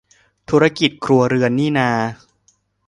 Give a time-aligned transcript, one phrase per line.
[0.49, 1.89] ธุรกิจครัวเรือนนี่นา